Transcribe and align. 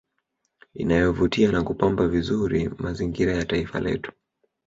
Inayovutia 0.75 1.51
na 1.51 1.63
kupamba 1.63 2.07
vizuri 2.07 2.69
mazingira 2.69 3.33
ya 3.35 3.45
taifa 3.45 3.79
letu 3.79 4.11